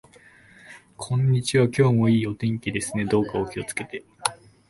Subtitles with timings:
[0.97, 1.65] こんにちは。
[1.65, 3.05] 今日も良い天気ですね。
[3.05, 4.03] どうかお気をつけて。